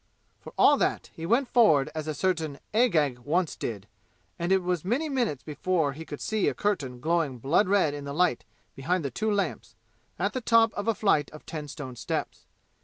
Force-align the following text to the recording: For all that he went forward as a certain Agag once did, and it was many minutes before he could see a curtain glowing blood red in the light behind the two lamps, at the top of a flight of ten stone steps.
For 0.39 0.51
all 0.57 0.77
that 0.77 1.11
he 1.13 1.27
went 1.27 1.47
forward 1.47 1.91
as 1.93 2.07
a 2.07 2.15
certain 2.15 2.57
Agag 2.73 3.19
once 3.19 3.55
did, 3.55 3.85
and 4.39 4.51
it 4.51 4.63
was 4.63 4.83
many 4.83 5.09
minutes 5.09 5.43
before 5.43 5.93
he 5.93 6.05
could 6.05 6.19
see 6.21 6.47
a 6.47 6.55
curtain 6.55 6.99
glowing 6.99 7.37
blood 7.37 7.67
red 7.69 7.93
in 7.93 8.03
the 8.05 8.11
light 8.13 8.43
behind 8.75 9.05
the 9.05 9.11
two 9.11 9.29
lamps, 9.31 9.75
at 10.17 10.33
the 10.33 10.41
top 10.41 10.73
of 10.73 10.87
a 10.87 10.95
flight 10.95 11.29
of 11.29 11.45
ten 11.45 11.67
stone 11.67 11.95
steps. 11.95 12.45